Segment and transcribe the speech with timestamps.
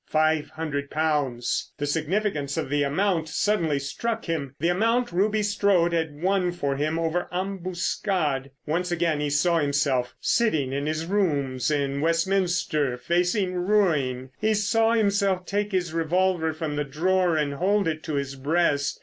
[0.07, 1.73] Five hundred pounds!
[1.77, 4.55] The significance of the amount suddenly struck him.
[4.59, 8.49] The amount Ruby Strode had won for him over Ambuscade.
[8.65, 14.93] Once again he saw himself sitting in his rooms in Westminster facing ruin; he saw
[14.93, 18.99] himself take his revolver from the drawer and hold it to his breast.